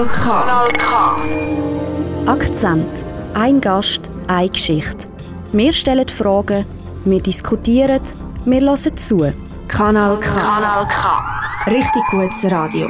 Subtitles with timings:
[0.00, 0.30] Kanal K.
[0.30, 2.30] Kanal K.
[2.32, 3.04] Akzent.
[3.34, 5.06] Ein Gast, eine Geschichte.
[5.52, 6.64] Wir stellen Fragen,
[7.04, 8.00] wir diskutieren,
[8.46, 9.32] wir hören zu.
[9.68, 10.40] Kanal K.
[10.40, 11.70] Kanal K.
[11.70, 12.88] Richtig gutes Radio.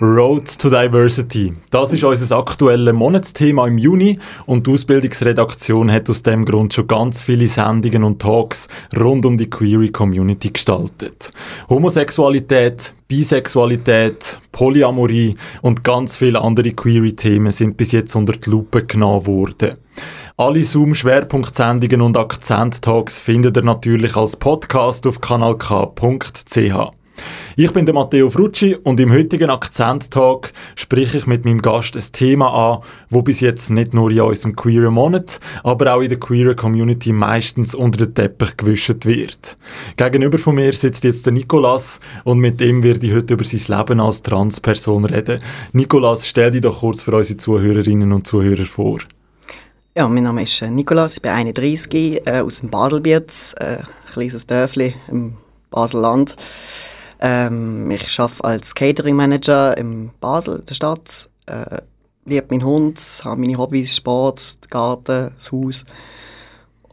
[0.00, 1.52] Road to Diversity.
[1.70, 6.86] Das ist unser aktuelles Monatsthema im Juni und die Ausbildungsredaktion hat aus dem Grund schon
[6.86, 8.66] ganz viele Sendungen und Talks
[8.98, 11.30] rund um die Query Community gestaltet.
[11.68, 19.26] Homosexualität, Bisexualität, Polyamorie und ganz viele andere Query-Themen sind bis jetzt unter die Lupe genommen
[19.26, 19.74] worden.
[20.38, 26.99] Alle Zoom-Schwerpunktsendungen und Akzent-Talks findet ihr natürlich als Podcast auf kanalk.ch.
[27.56, 32.04] Ich bin der Matteo Frucci und im heutigen Akzent-Talk spreche ich mit meinem Gast ein
[32.12, 36.18] Thema an, wo bis jetzt nicht nur in unserem Queer Monat, aber auch in der
[36.18, 39.56] Queer Community meistens unter den Teppich gewischt wird.
[39.96, 43.78] Gegenüber von mir sitzt jetzt der Nikolas und mit ihm werde ich heute über sein
[43.78, 45.40] Leben als Transperson reden.
[45.72, 48.98] Nikolas, stell dich doch kurz für unsere Zuhörerinnen und Zuhörer vor.
[49.96, 53.86] Ja, mein Name ist äh, Nikolas, ich bin 31, äh, aus dem Baselbiet, äh, ein
[54.12, 55.36] kleines Dörfli im
[55.70, 56.36] Baselland.
[57.20, 61.28] Ähm, ich arbeite als Catering Manager in Basel, der Stadt.
[61.46, 61.82] Äh,
[62.24, 65.84] liebe meinen Hund, habe meine Hobbys, Sport, Garten, das Haus.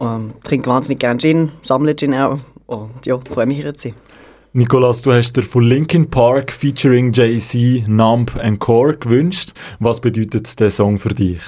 [0.00, 2.38] Ähm, trinke wahnsinnig gerne Gin, sammle Gin auch.
[2.66, 3.94] Und ja, freue mich hier zu sein.
[4.52, 9.52] Nikolas, du hast dir von Linkin Park featuring Jay-Z Numb and Core gewünscht.
[9.78, 11.40] Was bedeutet der Song für dich?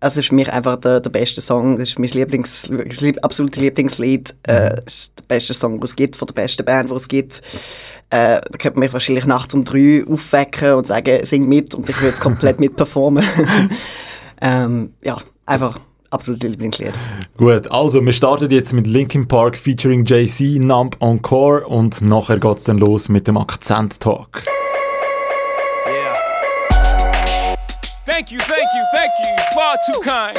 [0.00, 1.78] Es ist für mich einfach der, der beste Song.
[1.78, 4.34] Das ist mein Lieblings, das absolute Lieblingslied.
[4.44, 7.08] Äh, das ist der beste Song, den es gibt, von der besten Band, die es
[7.08, 7.42] gibt.
[8.10, 11.88] Äh, da könnte man mich wahrscheinlich nachts um drei aufwecken und sagen, sing mit und
[11.88, 13.24] ich würde es komplett mitperformen.
[14.40, 15.16] ähm, ja,
[15.46, 15.78] einfach
[16.10, 16.92] absolut Lieblingslied.
[17.36, 22.58] Gut, also wir starten jetzt mit Linkin Park featuring Jay-Z, Numb Encore und nachher geht
[22.58, 24.42] es dann los mit dem Akzent-Talk.
[25.86, 27.56] Yeah.
[28.06, 29.30] Thank you, thank you, thank you.
[29.54, 30.36] Far too kind.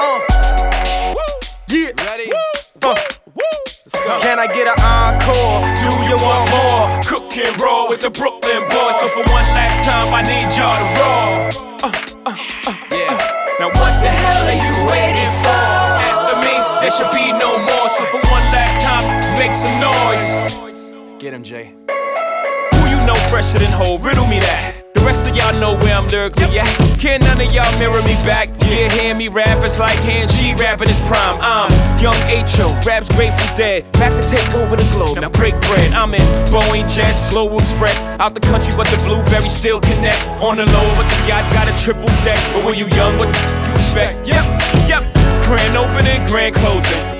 [0.00, 1.14] Uh.
[1.70, 1.92] Yeah.
[2.04, 2.32] Ready?
[2.82, 3.19] Uh.
[3.92, 5.66] Can I get an encore?
[5.82, 7.00] Do you want more?
[7.02, 8.96] Cook and roll with the Brooklyn boys.
[9.00, 11.34] So for one last time, I need y'all to roll.
[11.82, 11.92] Uh,
[12.26, 12.36] uh,
[12.66, 13.18] uh, yeah.
[13.58, 15.62] Now what the hell are you waiting for?
[16.06, 17.88] After me, there should be no more.
[17.90, 20.94] So for one last time, make some noise.
[21.18, 21.74] Get him, Jay.
[22.72, 23.98] Who you know fresher than whole?
[23.98, 24.79] Riddle me that.
[25.00, 26.68] The rest of y'all know where I'm lyrically at.
[27.00, 28.52] Can none of y'all mirror me back?
[28.68, 31.40] Yeah, hear me rap, it's like hand G rapping his prime.
[31.40, 33.90] I'm young H.O., raps Grateful Dead.
[33.92, 35.94] Back to take over the globe, now break bread.
[35.94, 36.20] I'm in
[36.52, 38.04] Boeing Jets, Global Express.
[38.20, 40.20] Out the country, but the blueberries still connect.
[40.44, 42.36] On the low, but the yacht got a triple deck.
[42.52, 44.28] But when you young, what you expect?
[44.28, 44.44] Yep,
[44.84, 45.02] yep.
[45.48, 47.19] Grand opening, grand closing.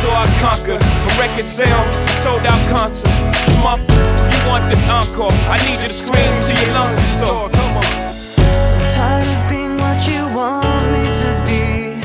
[0.00, 0.78] saw, I conquer.
[0.78, 3.10] From record sales, sold out concerts.
[3.52, 5.32] Smup, you want this encore?
[5.48, 7.48] I need you to scream till your lungs are sore.
[7.50, 7.84] Come on.
[7.84, 12.00] I'm Tired of being what you want me to be.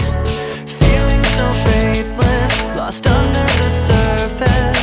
[0.65, 4.80] Feeling so faithless, lost under the surface.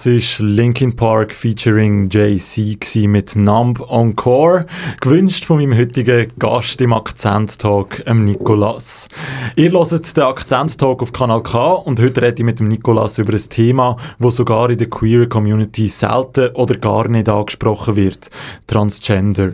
[0.00, 4.64] Das ist Linkin Park featuring JC mit Numb Encore,
[4.98, 9.08] gewünscht von meinem heutigen Gast im Akzent-Talk, Nikolas.
[9.56, 13.34] Ihr hört den Akzent-Talk auf Kanal K und heute rede ich mit dem Nikolas über
[13.34, 18.30] ein Thema, das sogar in der queer Community selten oder gar nicht angesprochen wird,
[18.68, 19.52] Transgender.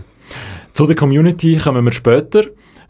[0.75, 2.45] Zu der Community kommen wir später.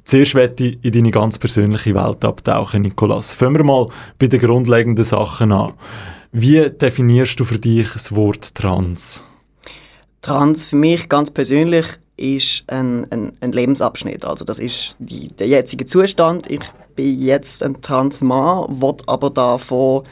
[0.04, 3.32] Zuerst möchte ich in deine ganz persönliche Welt abtauchen, Nikolas.
[3.32, 3.88] Fangen wir mal
[4.18, 5.72] bei den grundlegenden Sachen an.
[6.38, 9.24] Wie definierst du für dich das Wort Trans?
[10.20, 11.86] Trans für mich ganz persönlich
[12.18, 14.26] ist ein, ein, ein Lebensabschnitt.
[14.26, 16.50] Also das ist die, der jetzige Zustand.
[16.50, 16.60] Ich
[16.94, 20.02] bin jetzt ein Transmann, will aber davon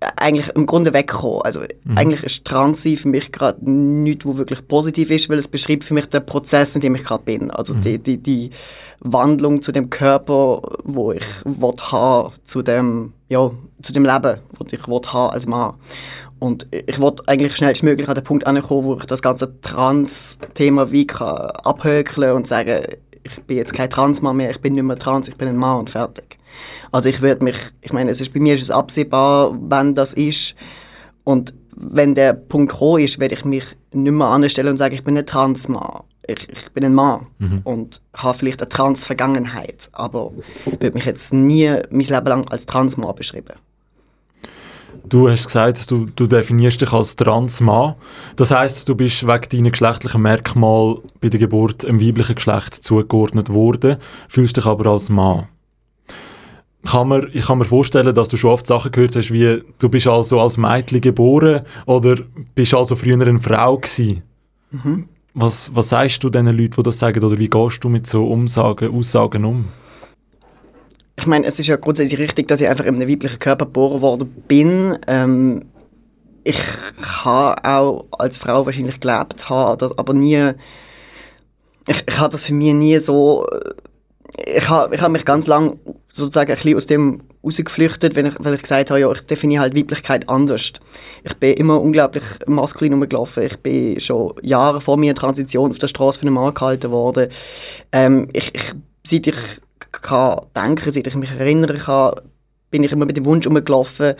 [0.00, 1.42] eigentlich im Grunde wegkommen.
[1.42, 1.96] Also mhm.
[1.96, 5.94] eigentlich ist Transi für mich gerade nichts, was wirklich positiv ist, weil es beschreibt für
[5.94, 7.50] mich den Prozess, in dem ich gerade bin.
[7.50, 7.80] Also mhm.
[7.80, 8.50] die, die, die
[9.00, 13.50] Wandlung zu dem Körper, wo ich will haben, zu dem, ja,
[13.82, 15.74] zu dem Leben, das ich will haben als Mann.
[16.38, 21.06] Und ich wollte eigentlich schnellstmöglich an den Punkt ankommen, wo ich das ganze Trans-Thema wie
[21.06, 22.82] kann abhökeln und sagen,
[23.24, 25.80] ich bin jetzt kein Transmann mehr, ich bin nicht mehr trans, ich bin ein Mann
[25.80, 26.35] und fertig.
[26.92, 30.12] Also ich würde mich, ich meine, es ist, bei mir ist es absehbar, wann das
[30.12, 30.54] ist.
[31.24, 35.04] Und wenn der Punkt gekommen ist, werde ich mich nicht mehr anstellen und sagen, ich
[35.04, 36.02] bin ein Transmann.
[36.26, 37.60] Ich, ich bin ein Mann mhm.
[37.62, 40.32] und habe vielleicht eine Trans-Vergangenheit, aber
[40.64, 43.54] ich würde mich jetzt nie mein Leben lang als Transmann beschreiben.
[45.08, 47.94] Du hast gesagt, du, du definierst dich als Transmann.
[48.34, 53.52] Das heißt, du bist wegen deiner geschlechtlichen Merkmal bei der Geburt einem weiblichen Geschlecht zugeordnet
[53.52, 53.98] worden,
[54.28, 55.46] fühlst dich aber als Mann
[56.86, 59.88] kann man, ich kann mir vorstellen, dass du schon oft Sachen gehört hast, wie du
[59.88, 62.16] bist also als Mädchen geboren oder
[62.54, 64.22] bist also früher eine Frau gewesen.
[64.70, 65.08] Mhm.
[65.34, 68.26] Was, was sagst du den Leuten, die das sagen, oder wie gehst du mit so
[68.26, 69.66] Umsagen, Aussagen um?
[71.16, 74.00] Ich meine, es ist ja grundsätzlich richtig, dass ich einfach in einem weiblichen Körper geboren
[74.00, 74.98] worden bin.
[75.06, 75.64] Ähm,
[76.44, 76.60] ich
[77.24, 80.52] habe auch als Frau wahrscheinlich gelebt, habe aber nie...
[81.88, 83.46] Ich, ich habe das für mich nie so
[84.44, 85.78] ich habe ich hab mich ganz lang
[86.12, 89.62] sozusagen ein bisschen aus dem rausgeflüchtet, wenn ich, weil ich gesagt habe, ja, ich definiere
[89.62, 90.72] halt Weiblichkeit anders.
[91.22, 93.44] Ich bin immer unglaublich maskulin rumgelaufen.
[93.44, 97.28] Ich bin schon Jahre vor meiner Transition auf der Straße von einem Mann gehalten worden.
[97.92, 98.72] Ähm, ich, ich,
[99.06, 99.36] seit ich
[99.92, 102.20] kann denken, seit ich mich erinnern kann,
[102.70, 104.14] bin ich immer mit dem Wunsch rumgelaufen,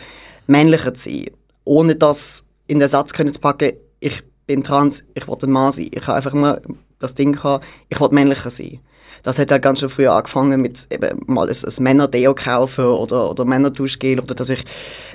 [0.47, 1.25] männlicher zu sein.
[1.65, 5.71] Ohne das in den Satz können zu packen, ich bin trans, ich will ein Mann
[5.71, 5.89] sein.
[5.91, 6.61] Ich habe einfach immer
[6.99, 8.79] das Ding gehabt, ich will männlicher sein
[9.27, 13.29] das hat halt ganz schon früh angefangen mit eben mal ein, ein Männerdeo kaufen oder,
[13.29, 14.63] oder Männerduschgel oder dass ich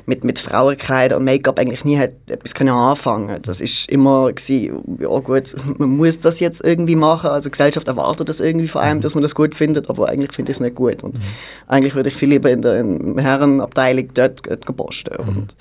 [0.05, 4.99] mit, mit Frauenkleidern und Make-up eigentlich nie hat etwas können anfangen Das ist immer gewesen,
[5.01, 8.83] ja gut, man muss das jetzt irgendwie machen, also die Gesellschaft erwartet das irgendwie von
[8.83, 9.01] einem, mhm.
[9.01, 11.23] dass man das gut findet, aber eigentlich finde ich es nicht gut und mhm.
[11.67, 15.29] eigentlich würde ich viel lieber in der in der Herrenabteilung dort, dort posten mhm.
[15.29, 15.57] und,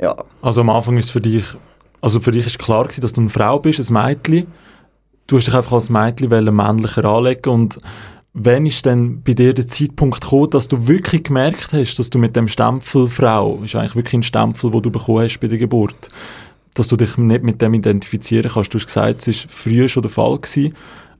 [0.00, 0.16] ja.
[0.40, 1.44] Also am Anfang ist für dich,
[2.00, 4.46] also für dich ist klar gewesen, dass du eine Frau bist, ein Mädchen
[5.26, 7.78] du hast dich einfach als Mädchen männlicher anlegen und
[8.32, 12.18] wann ist denn bei dir der Zeitpunkt gekommen, dass du wirklich gemerkt hast, dass du
[12.18, 15.58] mit dem Stempel Frau, ist eigentlich wirklich ein Stempel, den du bekommen hast bei der
[15.58, 16.08] Geburt,
[16.74, 18.74] dass du dich nicht mit dem identifizieren kannst.
[18.74, 20.74] Du hast gesagt, es war früher schon der Fall gewesen,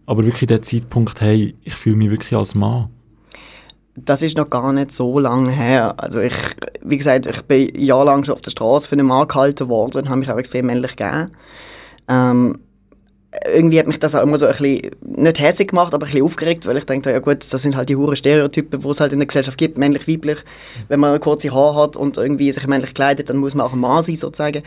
[0.04, 2.90] aber wirklich der Zeitpunkt, hey, ich fühle mich wirklich als Mann.
[3.98, 5.94] Das ist noch gar nicht so lange her.
[5.96, 6.34] Also ich,
[6.82, 10.08] wie gesagt, ich bin jahrelang schon auf der Straße für einen Mann gehalten worden und
[10.10, 11.30] habe mich auch extrem männlich gegeben.
[12.06, 12.58] Ähm,
[13.52, 16.24] irgendwie hat mich das auch immer so ein bisschen, nicht hässlich gemacht, aber ein bisschen
[16.24, 19.12] aufgeregt, weil ich denke, ja gut, das sind halt die hohen Stereotypen, die es halt
[19.12, 20.38] in der Gesellschaft gibt, männlich, weiblich.
[20.88, 23.80] Wenn man kurze Haare hat und irgendwie sich männlich kleidet, dann muss man auch ein
[23.80, 24.62] Mann sein, sozusagen.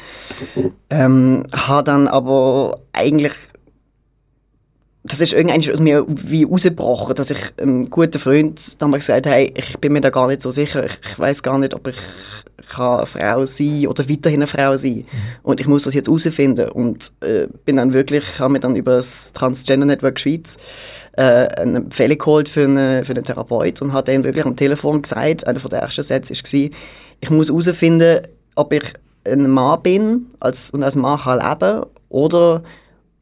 [0.89, 3.33] Ähm, habe dann aber eigentlich
[5.09, 9.35] das ist irgendwie aus mir wie rausgebrochen, dass ich einem guten Freund damals gesagt habe,
[9.35, 11.87] hey, ich bin mir da gar nicht so sicher, ich, ich weiß gar nicht, ob
[11.87, 11.97] ich
[12.69, 14.97] kann eine Frau sein oder weiterhin eine Frau sein.
[14.97, 15.05] Mhm.
[15.43, 16.69] Und ich muss das jetzt herausfinden.
[16.69, 20.57] Und äh, bin dann wirklich, habe mir dann über das Transgender Network Schweiz
[21.13, 25.01] äh, eine Empfehlung geholt für, eine, für einen Therapeut und hat dann wirklich am Telefon
[25.01, 26.69] gesagt, einer der ersten Sätze war,
[27.21, 28.83] ich muss herausfinden, ob ich
[29.25, 32.63] ein Mann bin als, und als Mann kann leben oder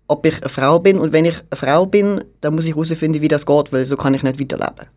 [0.08, 1.00] ob ich eine Frau bin.
[1.00, 3.98] Und wenn ich eine Frau bin, dann muss ich herausfinden, wie das geht, weil so
[3.98, 4.88] kann ich nicht weiterleben.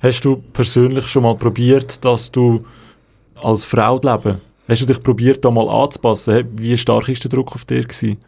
[0.00, 2.64] Hast du persönlich schon mal probiert, dass du
[3.42, 4.40] als Frau leben?
[4.68, 6.48] Hast du dich probiert, da mal anzupassen?
[6.56, 7.82] Wie stark war der Druck auf dir?
[7.82, 8.18] Gewesen?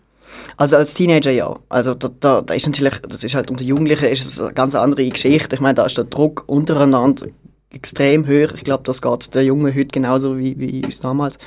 [0.57, 1.57] Also als Teenager ja.
[1.69, 4.75] Also da, da, da, ist natürlich, das ist halt unter Jugendlichen ist es eine ganz
[4.75, 5.57] andere Geschichte.
[5.57, 7.27] Ich meine, da ist der Druck untereinander
[7.71, 8.55] extrem hoch.
[8.55, 11.39] Ich glaube, das geht der Junge heute genauso wie, wie uns damals.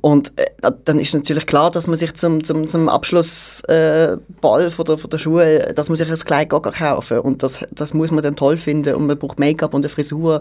[0.00, 0.46] Und äh,
[0.84, 4.18] dann ist natürlich klar, dass man sich zum, zum, zum Abschlussball
[4.66, 7.94] äh, von, der, von der Schule, dass man sich ein Kleid kaufen Und das, das
[7.94, 8.94] muss man dann toll finden.
[8.94, 10.40] Und man braucht Make-up und eine Frisur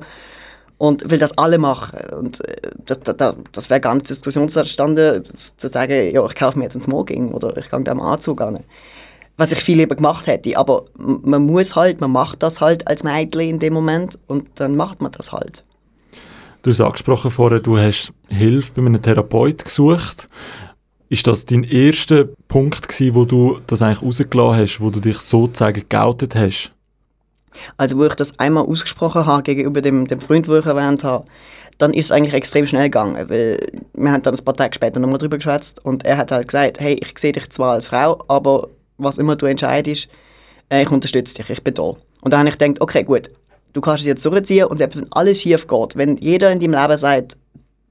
[0.77, 1.99] Und will das alle machen.
[2.17, 5.23] Und äh, das, das, das wäre gar nicht die Diskussion entstanden,
[5.57, 8.41] zu sagen, ja, ich kaufe mir jetzt ein Smoking oder ich gehe da mal Anzug
[8.41, 8.59] an.
[9.37, 10.57] Was ich viel lieber gemacht hätte.
[10.57, 14.75] Aber man muss halt, man macht das halt als Mädchen in dem Moment und dann
[14.75, 15.63] macht man das halt.
[16.63, 20.27] Du hast angesprochen vorher, du hast Hilfe bei einem Therapeut gesucht.
[21.09, 25.17] Ist das dein erster Punkt gewesen, wo du das eigentlich rausgelassen hast, wo du dich
[25.17, 26.71] sozusagen geoutet hast?
[27.75, 31.25] Also wo ich das einmal ausgesprochen habe gegenüber dem, dem Freund, den ich erwähnt habe,
[31.79, 33.57] dann ist es eigentlich extrem schnell gegangen, weil
[33.93, 36.79] wir haben dann ein paar Tage später nochmal drüber geschwätzt und er hat halt gesagt,
[36.79, 40.07] hey, ich sehe dich zwar als Frau, aber was immer du entscheidest,
[40.69, 41.83] äh, ich unterstütze dich, ich bin da.
[42.21, 43.29] Und dann habe ich gedacht, okay, gut,
[43.73, 46.79] du kannst es jetzt durchziehen und selbst wenn alles schief geht, wenn jeder in deinem
[46.79, 47.37] Leben sagt,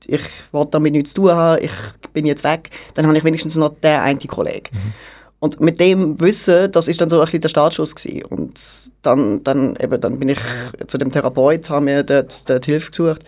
[0.06, 0.22] ich
[0.52, 1.72] will damit nichts zu tun haben, ich
[2.12, 4.70] bin jetzt weg, dann habe ich wenigstens noch den einen Kollegen.
[4.72, 4.92] Mhm.
[5.42, 8.26] Und mit dem Wissen, das ist dann so ein bisschen der Startschuss gewesen.
[8.26, 8.60] Und
[9.02, 10.38] dann, dann, eben, dann bin ich
[10.86, 13.24] zu dem Therapeut, habe mir dort, dort Hilfe gesucht.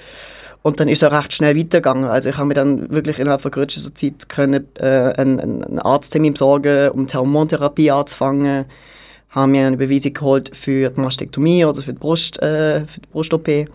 [0.62, 2.04] Und dann ist es auch recht schnell weitergegangen.
[2.04, 6.34] Also ich habe mir dann wirklich innerhalb von kürzester Zeit können, äh, einen, einen Arzttermin
[6.34, 8.66] besorgen, um die Hormontherapie anzufangen.
[9.34, 13.08] Habe mir eine Beweisung geholt für die Mastektomie oder für die Brust, äh, für die
[13.10, 13.66] Brust-OP.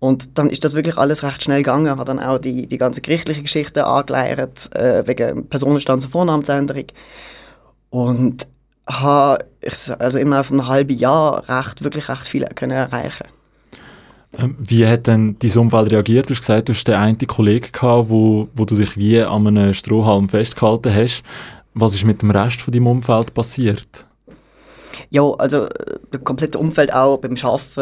[0.00, 1.88] Und dann ist das wirklich alles recht schnell gegangen.
[1.90, 6.86] Habe dann auch die, die ganze gerichtliche Geschichte angeleiert, äh, wegen Personenstands- und Vornamensänderung.
[7.90, 8.46] Und
[8.88, 9.44] habe
[9.98, 13.26] also immer auf einem halben Jahr recht, wirklich recht viel können erreichen
[14.38, 16.28] ähm, Wie hat denn dein Umfeld reagiert?
[16.28, 19.46] Du hast gesagt, du hast den einen Kollegen gehabt, wo, wo du dich wie an
[19.46, 21.22] einem Strohhalm festgehalten hast.
[21.74, 24.06] Was ist mit dem Rest von deinem Umfeld passiert?
[25.10, 25.68] Ja, also
[26.10, 27.80] das komplette Umfeld auch beim Arbeiten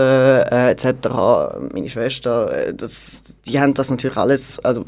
[0.53, 1.73] äh, etc.
[1.73, 4.85] Meine Schwester, äh, das, die haben das natürlich alles, also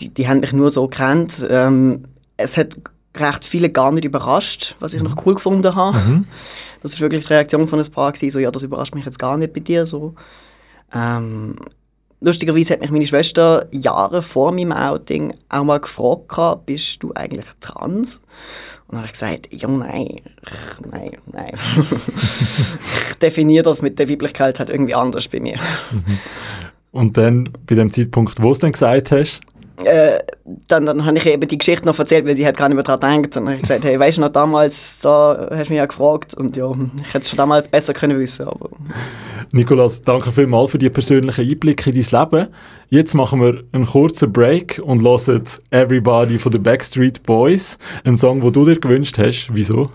[0.00, 1.46] die, die haben mich nur so kennt.
[1.48, 2.04] Ähm,
[2.36, 2.76] es hat
[3.16, 5.08] recht viele gar nicht überrascht, was ich mhm.
[5.08, 5.98] noch cool gefunden habe.
[5.98, 6.26] Mhm.
[6.80, 9.18] Das ist wirklich die Reaktion von ein paar gewesen, so ja, das überrascht mich jetzt
[9.18, 10.14] gar nicht bei dir so.
[10.94, 11.56] Ähm,
[12.20, 17.46] lustigerweise hat mich meine Schwester Jahre vor meinem Outing auch mal gefragt, bist du eigentlich
[17.58, 18.20] trans?
[18.88, 20.16] Und dann habe ich gesagt, ja, nein,
[20.90, 21.52] nein, nein.
[23.10, 25.56] ich definiere das mit der Weiblichkeit halt irgendwie anders bei mir.
[25.90, 26.18] Mhm.
[26.90, 29.40] Und dann, bei dem Zeitpunkt, wo du es dann gesagt hast?
[29.84, 30.18] Äh,
[30.66, 32.84] dann, dann habe ich eben die Geschichte noch erzählt, weil sie hat gar nicht mehr
[32.84, 33.36] daran gedacht.
[33.36, 35.86] Und dann habe ich gesagt, hey, weißt du noch damals, da hast du mich ja
[35.86, 38.46] gefragt und ja, ich hätte es schon damals besser können wissen.
[38.46, 38.70] Aber
[39.52, 42.48] Nikolas, danke vielmals für die persönlichen Einblicke in dein Leben.
[42.88, 48.40] Jetzt machen wir einen kurzen Break und hören Everybody von den Backstreet Boys, einen Song,
[48.40, 49.48] den du dir gewünscht hast.
[49.52, 49.90] Wieso?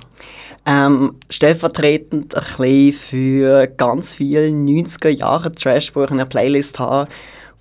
[0.65, 6.79] Ähm, stellvertretend ein bisschen für ganz viele 90er Jahre Trash, die ich in einer Playlist
[6.79, 7.09] habe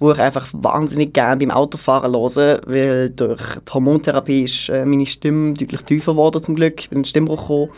[0.02, 5.06] wo ich einfach wahnsinnig gerne beim Autofahren höre, weil durch die Hormontherapie ist äh, meine
[5.06, 7.71] Stimme deutlich tiefer geworden zum Glück, ich bin Stimmbruch gekommen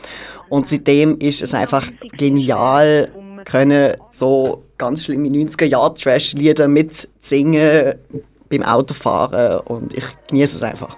[0.48, 3.10] und seitdem ist es einfach genial,
[3.44, 7.94] können so ganz schlimme 90er-Jahre-Trash-Lieder mitsingen
[8.48, 10.96] beim Autofahren und ich genieße es einfach.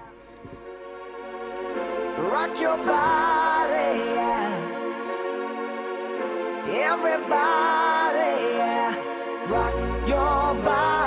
[2.17, 4.55] Rock your body, yeah.
[6.93, 8.95] Everybody, yeah.
[9.49, 9.75] Rock
[10.07, 11.06] your body.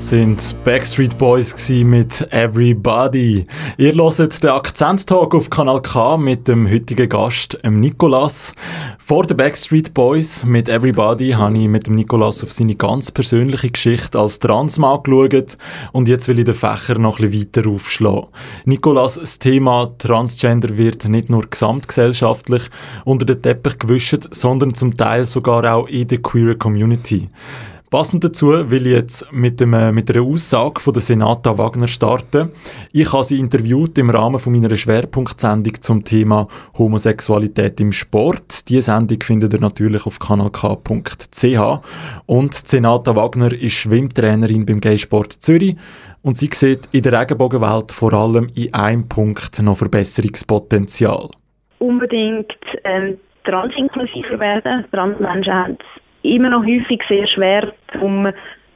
[0.00, 3.44] Das sind Backstreet Boys mit Everybody.
[3.76, 8.54] Ihr hört den Akzent-Talk auf Kanal K mit dem heutigen Gast, dem Nikolas.
[8.98, 13.70] Vor den Backstreet Boys mit Everybody habe ich mit dem Nikolas auf seine ganz persönliche
[13.70, 15.58] Geschichte als Transmann geschaut
[15.92, 18.28] und jetzt will ich den Fächer noch ein bisschen weiter aufschlagen.
[18.64, 22.62] Nikolas, das Thema Transgender wird nicht nur gesamtgesellschaftlich
[23.04, 27.28] unter den Teppich gewischt, sondern zum Teil sogar auch in der queer Community.
[27.90, 31.88] Passend dazu will ich jetzt mit, dem, äh, mit einer Aussage von der Senata Wagner
[31.88, 32.52] starten.
[32.92, 36.46] Ich habe sie interviewt im Rahmen von meiner Schwerpunktsendung zum Thema
[36.78, 38.68] Homosexualität im Sport.
[38.68, 41.80] Diese Sendung findet ihr natürlich auf kanalk.ch.
[42.26, 45.76] Und Senata Wagner ist Schwimmtrainerin beim Gay Sport Zürich
[46.22, 51.28] und sie sieht in der Regenbogenwelt vor allem in einem Punkt noch Verbesserungspotenzial.
[51.80, 52.52] unbedingt
[52.84, 54.84] ähm, transinklusiver werden.
[54.92, 55.78] Transmenschen haben
[56.22, 58.30] immer noch häufig sehr schwer, um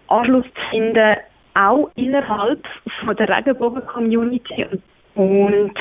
[0.08, 1.16] Anschluss zu finden,
[1.54, 2.64] auch innerhalb
[3.04, 4.66] von der Regenbogen-Community.
[5.14, 5.74] Und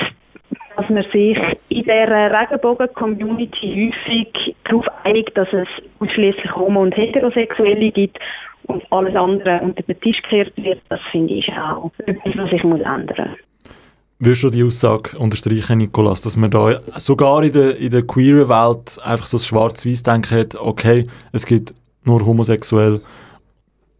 [0.76, 5.68] dass man sich in dieser Regenbogen-Community häufig darauf einigt, dass es
[6.00, 8.18] ausschließlich Homo- und Heterosexuelle gibt
[8.66, 12.64] und alles andere unter den Tisch gekehrt wird, das finde ich auch etwas, was sich
[12.64, 13.36] muss ändern
[14.18, 18.48] Würdest du die Aussage unterstreichen, Nikolas, dass man da sogar in der, in der queeren
[18.48, 21.74] Welt einfach so das Schwarz-Weiß-Denken hat, okay, es gibt
[22.04, 23.00] nur homosexuell.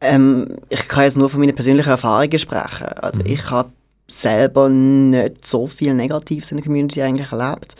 [0.01, 2.87] Ähm, ich kann jetzt nur von meinen persönlichen Erfahrungen sprechen.
[3.01, 3.71] Also ich habe
[4.07, 7.75] selber nicht so viel Negatives in der Community eigentlich erlebt.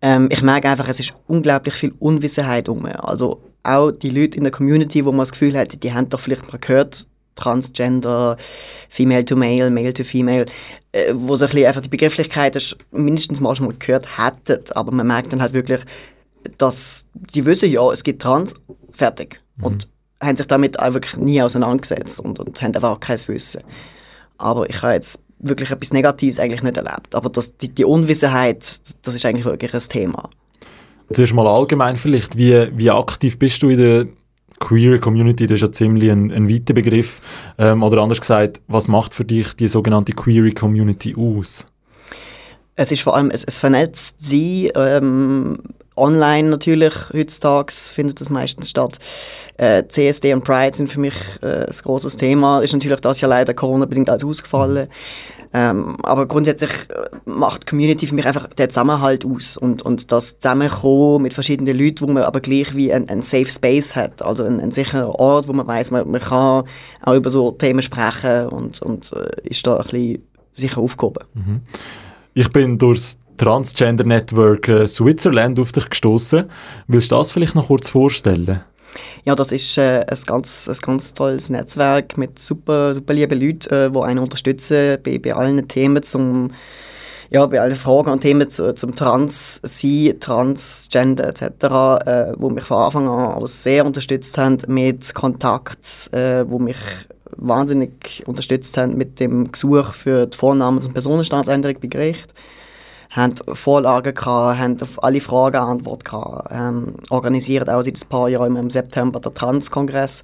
[0.00, 2.84] Ähm, ich merke einfach, es ist unglaublich viel Unwissenheit um.
[2.86, 6.20] Also auch die Leute in der Community, wo man das Gefühl hat, die haben doch
[6.20, 7.06] vielleicht mal gehört,
[7.38, 8.36] Transgender,
[8.88, 10.44] Female to Male, Male to Female,
[10.92, 14.62] äh, wo so ein bisschen einfach die Begrifflichkeiten sch- mindestens mal schon mal gehört hätten.
[14.74, 15.80] Aber man merkt dann halt wirklich,
[16.58, 18.54] dass die wissen, ja, es gibt Trans,
[18.92, 19.40] fertig.
[19.60, 19.88] Und
[20.22, 23.62] haben sich damit auch wirklich nie auseinandergesetzt und, und haben einfach auch kein Wissen.
[24.36, 27.14] Aber ich habe jetzt wirklich etwas Negatives eigentlich nicht erlebt.
[27.14, 28.64] Aber das, die, die Unwissenheit,
[29.02, 30.30] das ist eigentlich wirklich ein Thema.
[31.12, 34.06] Zuerst mal allgemein vielleicht, wie, wie aktiv bist du in der
[34.58, 35.46] queer Community?
[35.46, 37.20] Das ist ja ziemlich ein, ein weiter Begriff.
[37.58, 41.66] Ähm, oder anders gesagt, was macht für dich die sogenannte queer Community aus?
[42.76, 45.58] Es ist vor allem, es, es vernetzt sie, ähm,
[45.98, 48.98] online natürlich, heutzutage findet das meistens statt.
[49.56, 52.60] Äh, CSD und Pride sind für mich äh, ein großes Thema.
[52.60, 54.88] Ist natürlich das Jahr leider Corona-bedingt alles ausgefallen.
[55.52, 60.38] Ähm, aber grundsätzlich äh, macht Community für mich einfach den Zusammenhalt aus und, und das
[60.38, 64.44] Zusammenkommen mit verschiedenen Leuten, wo man aber gleich wie ein, ein Safe Space hat, also
[64.44, 66.64] ein, ein sicherer Ort, wo man weiß, man, man kann
[67.02, 70.22] auch über so Themen sprechen und, und äh, ist da ein bisschen
[70.54, 71.24] sicher aufgehoben.
[72.34, 76.44] Ich bin durchs Transgender Network äh, Switzerland auf dich gestoßen.
[76.86, 78.60] Willst du das vielleicht noch kurz vorstellen?
[79.24, 83.72] Ja, das ist äh, ein, ganz, ein ganz tolles Netzwerk mit super, super lieben Leuten,
[83.72, 86.50] äh, die einen unterstützen bei, bei allen Themen zum
[87.30, 91.42] ja, bei allen Fragen und Themen zu, zum Trans sein, Transgender etc.,
[92.06, 96.78] äh, wo mich von Anfang an auch sehr unterstützt haben mit Kontakt, äh, wo mich
[97.36, 102.32] wahnsinnig unterstützt haben mit dem Gesuch für die Vornamens- und Personenstandsänderung bei Gericht
[103.10, 108.28] haben Vorlagen gehabt, haben auf alle Fragen Antwort gehabt, ähm, organisieren auch seit ein paar
[108.28, 110.22] Jahren im September den Trans-Kongress,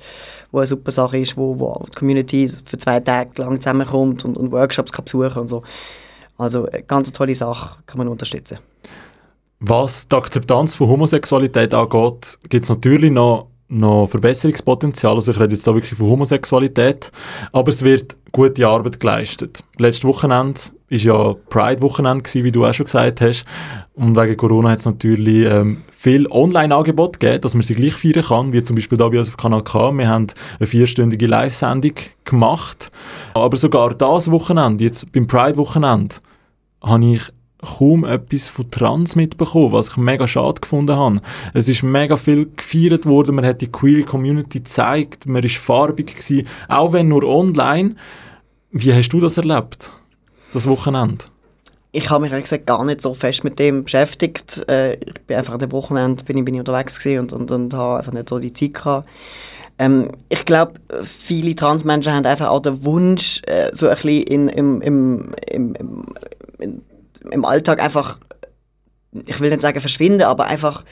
[0.53, 4.37] wo eine super Sache ist, wo, wo die Community für zwei Tage lang zusammenkommt und,
[4.37, 5.63] und Workshops kann besuchen und so.
[6.37, 8.59] Also eine ganz tolle Sache, kann man unterstützen.
[9.61, 15.15] Was die Akzeptanz von Homosexualität angeht, gibt es natürlich noch, noch Verbesserungspotenzial.
[15.15, 17.11] Also ich rede jetzt da wirklich von Homosexualität.
[17.53, 19.65] Aber es wird gute Arbeit geleistet.
[19.79, 23.45] Letztes Wochenende war ja Pride-Wochenende, wie du auch schon gesagt hast.
[23.95, 28.25] Und wegen Corona hat es natürlich ähm, viel Online-Angebot gegeben, dass man sie gleich feiern
[28.25, 29.93] kann, wie zum Beispiel da bei uns auf Kanal K.
[29.93, 30.27] Wir haben
[30.59, 31.95] eine vierstündige Live-Sendung
[32.25, 32.91] gemacht.
[33.35, 36.17] Aber sogar das Wochenende, jetzt beim Pride-Wochenende,
[36.83, 37.23] habe ich
[37.65, 41.21] kaum etwas von Trans mitbekommen, was ich mega schade gefunden habe.
[41.55, 46.15] Es ist mega viel gefeiert worden, man hat die Queer Community gezeigt, man ist farbig
[46.15, 47.97] gewesen, auch wenn nur online.
[48.71, 49.93] Wie hast du das erlebt,
[50.55, 51.27] das Wochenende?
[51.93, 54.69] Ich habe mich ehrlich gesagt gar nicht so fest mit dem beschäftigt.
[54.69, 57.75] Äh, ich bin einfach an dem Wochenende bin ich, bin ich unterwegs und, und, und
[57.75, 59.09] habe einfach nicht so die Zeit gehabt.
[59.79, 64.49] Ähm, ich glaube, viele Transmenschen haben einfach auch den Wunsch, äh, so ein bisschen in,
[64.49, 65.75] im, im, im,
[66.59, 66.83] im,
[67.31, 68.19] im Alltag einfach,
[69.27, 70.85] ich will nicht sagen verschwinden, aber einfach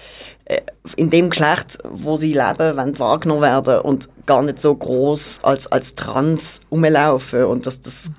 [0.46, 0.60] äh,
[0.96, 5.66] in dem Geschlecht, wo sie leben, wollen wahrgenommen werden und gar nicht so groß als,
[5.68, 7.44] als trans rumlaufen.
[7.44, 8.10] Und das, das,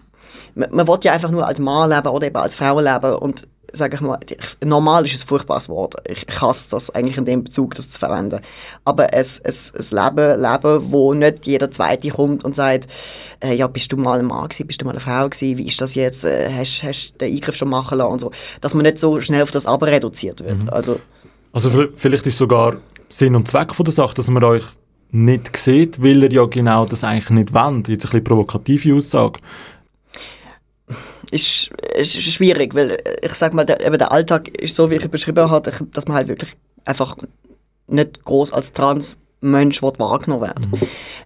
[0.55, 3.47] man, man will ja einfach nur als Mann leben oder eben als Frau leben und
[3.75, 4.19] sage ich mal,
[4.63, 5.95] normal ist ein furchtbares Wort.
[6.07, 8.39] Ich, ich hasse das eigentlich in dem Bezug, das zu verwenden.
[8.85, 12.87] Aber es, es, es Leben, Leben, wo nicht jeder Zweite kommt und sagt,
[13.39, 15.67] äh, ja, bist du mal ein Mann gewesen, bist du mal eine Frau gewesen, wie
[15.67, 18.31] ist das jetzt, äh, hast, hast du den Eingriff schon machen lassen und so.
[18.61, 20.63] Dass man nicht so schnell auf das Aber reduziert wird.
[20.65, 20.69] Mhm.
[20.69, 20.99] Also,
[21.51, 22.77] Also vielleicht ist sogar
[23.09, 24.65] Sinn und Zweck von der Sache, dass man euch
[25.11, 27.87] nicht sieht, weil ihr ja genau das eigentlich nicht wollt.
[27.87, 29.39] Jetzt ein bisschen provokative Aussage.
[31.31, 34.95] Ist, ist schwierig, weil äh, ich sag mal, der, eben der Alltag ist so, wie
[34.95, 37.15] ich beschrieben habe, dass man halt wirklich einfach
[37.87, 40.71] nicht groß als Trans-Mensch wird wahrgenommen werden.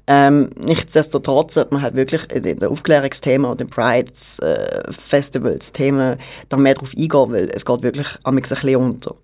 [0.08, 6.18] Ähm, nichtsdestotrotz sollte man halt wirklich in den Aufklärungsthemen und den Pride-Festivals-Themen
[6.50, 9.16] da mehr drauf eingehen, weil es geht wirklich amix ein bisschen unter.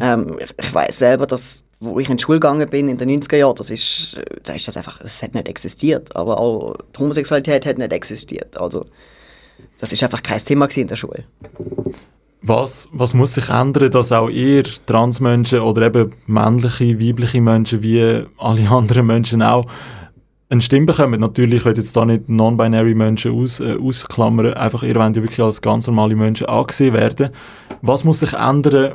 [0.00, 3.08] Ähm, ich ich weiß selber, dass wo ich in die Schule gegangen bin in den
[3.08, 6.14] 90er Jahren, das ist, äh, da ist das einfach, es hat nicht existiert.
[6.14, 8.56] Aber auch die Homosexualität hat nicht existiert.
[8.58, 8.86] Also,
[9.78, 11.24] das ist einfach kein Thema in der Schule.
[12.42, 18.24] Was, was muss sich ändern, dass auch ihr Transmenschen oder eben männliche, weibliche Menschen wie
[18.38, 19.66] alle anderen Menschen auch
[20.48, 21.20] eine Stimme bekommen?
[21.20, 25.22] Natürlich, ich will jetzt da nicht non-binary Menschen aus, äh, ausklammern, einfach ihr wollt ja
[25.22, 27.30] wirklich als ganz normale Menschen angesehen werden.
[27.82, 28.94] Was muss sich ändern,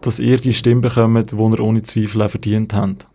[0.00, 3.08] dass ihr die Stimme bekommt, die ihr ohne Zweifel auch verdient habt?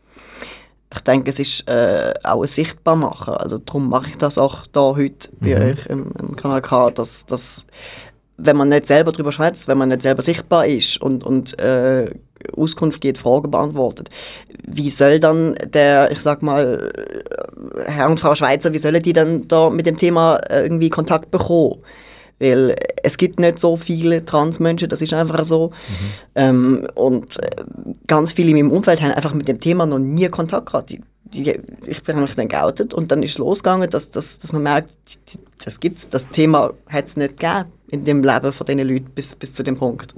[0.92, 3.36] Ich denke, es ist äh, auch ein sichtbar machen.
[3.36, 5.62] Also darum mache ich das auch da heute bei Mhm.
[5.62, 7.66] euch im, im Kanal K, dass, dass
[8.38, 12.10] wenn man nicht selber darüber schwätzt, wenn man nicht selber sichtbar ist und, und äh,
[12.56, 14.10] Auskunft gibt, Fragen beantwortet,
[14.66, 19.14] wie soll dann der, ich sag mal, äh, Herr und Frau Schweizer, wie sollen die
[19.14, 21.80] dann da mit dem Thema äh, irgendwie Kontakt bekommen?
[22.40, 25.72] Weil es gibt nicht so viele Transmenschen, das ist einfach so.
[26.36, 27.50] Ähm, und äh,
[28.08, 30.90] ganz viele in meinem Umfeld haben einfach mit dem Thema noch nie Kontakt gehabt.
[30.90, 34.54] Die, die, ich bin mich dann geoutet und dann ist es losgegangen, dass, dass, dass
[34.54, 34.92] man merkt,
[35.64, 39.36] das gibt's, das Thema hat es nicht gegeben in dem Leben von diesen Leuten bis,
[39.36, 40.16] bis zu dem Punkt.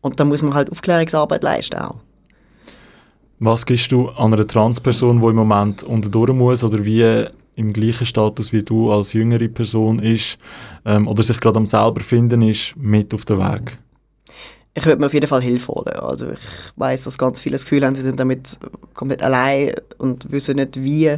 [0.00, 1.96] Und da muss man halt Aufklärungsarbeit leisten auch.
[3.38, 8.06] Was gibst du an einer Transperson, die im Moment unterdurch muss oder wie im gleichen
[8.06, 10.38] Status wie du als jüngere Person ist
[10.84, 13.78] ähm, oder sich gerade am selber finden ist, mit auf den Weg?
[14.74, 15.96] Ich würde mir auf jeden Fall Hilfe holen.
[15.96, 16.38] Also ich
[16.76, 18.58] weiß, dass ganz viele das Gefühl haben, sie sind damit
[18.92, 21.16] komplett allein und wissen nicht wie.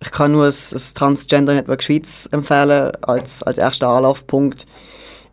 [0.00, 4.66] Ich kann nur das, das Transgender Network Schweiz empfehlen als, als erster Anlaufpunkt.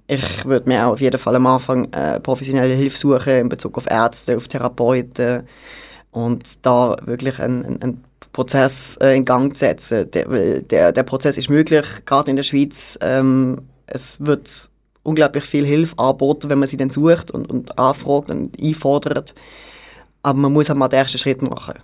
[0.08, 3.78] Ich würde mir auch auf jeden Fall am Anfang äh, professionelle Hilfe suchen in Bezug
[3.78, 5.44] auf Ärzte, auf Therapeuten
[6.10, 8.04] und da wirklich einen, einen
[8.34, 10.10] Prozess äh, in Gang zu setzen.
[10.12, 12.98] Der, der, der Prozess ist möglich, gerade in der Schweiz.
[13.02, 14.70] Ähm, es wird
[15.04, 19.34] unglaublich viel Hilfe angeboten, wenn man sie dann sucht und, und anfragt und einfordert.
[20.22, 21.76] Aber man muss halt mal den ersten Schritt machen.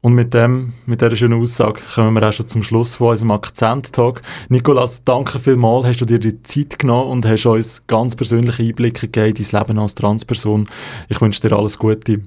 [0.00, 3.32] Und mit dem, mit dieser schönen Aussage kommen wir auch schon zum Schluss von unserem
[3.32, 4.22] Akzent-Talk.
[4.48, 9.08] Nikolas, danke vielmals, hast du dir die Zeit genommen und hast uns ganz persönliche Einblicke
[9.08, 10.68] gegeben in dein Leben als Transperson.
[11.08, 12.20] Ich wünsche dir alles Gute.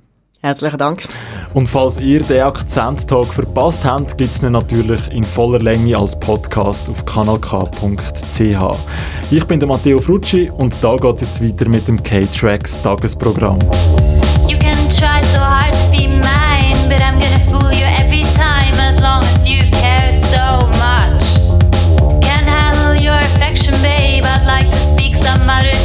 [0.44, 1.04] Herzlichen Dank.
[1.54, 6.20] Und falls ihr den Akzent-Talk verpasst habt, gibt es ihn natürlich in voller Länge als
[6.20, 8.78] Podcast auf kanalk.ch.
[9.30, 13.60] Ich bin der Matteo Frucci und da geht es jetzt weiter mit dem K-Tracks Tagesprogramm.
[14.48, 18.74] You can try so hard to be mine, but I'm gonna fool you every time
[18.80, 22.20] as long as you care so much.
[22.20, 24.24] Can't handle your affection, babe.
[24.26, 25.81] I'd like to speak some other.